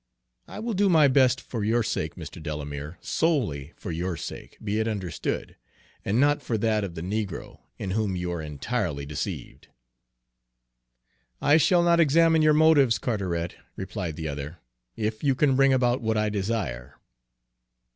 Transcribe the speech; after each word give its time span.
I 0.47 0.57
will 0.57 0.73
do 0.73 0.89
my 0.89 1.07
best, 1.07 1.39
for 1.39 1.63
your 1.63 1.83
sake, 1.83 2.15
Mr. 2.15 2.41
Delamere, 2.41 2.97
solely 3.01 3.71
for 3.75 3.91
your 3.91 4.17
sake, 4.17 4.57
be 4.59 4.79
it 4.79 4.87
understood, 4.87 5.57
and 6.03 6.19
not 6.19 6.41
for 6.41 6.57
that 6.57 6.83
of 6.83 6.95
the 6.95 7.03
negro, 7.03 7.59
in 7.77 7.91
whom 7.91 8.15
you 8.15 8.31
are 8.31 8.41
entirely 8.41 9.05
deceived." 9.05 9.67
"I 11.39 11.57
shall 11.57 11.83
not 11.83 11.99
examine 11.99 12.41
your 12.41 12.53
motives, 12.55 12.97
Carteret," 12.97 13.55
replied 13.75 14.15
the 14.15 14.27
other, 14.27 14.57
"if 14.95 15.23
you 15.23 15.35
can 15.35 15.55
bring 15.55 15.71
about 15.71 16.01
what 16.01 16.17
I 16.17 16.29
desire." 16.29 16.97